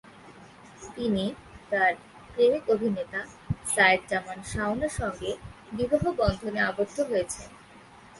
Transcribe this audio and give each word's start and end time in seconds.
তিনি 0.95 1.25
তার 1.71 1.91
প্রেমিক 2.29 2.65
অভিনেতা 2.75 3.21
সায়েদ 3.73 4.01
জামান 4.09 4.39
শাওন-এর 4.51 4.93
সঙ্গে 4.99 5.31
বিবাহ 5.77 6.03
বন্ধনে 6.21 6.59
আবদ্ধ 6.69 6.97
হয়েছেন। 7.09 7.49